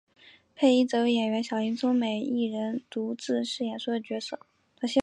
[0.55, 4.39] 配音则由演员小林聪美一人独自饰演所有角色。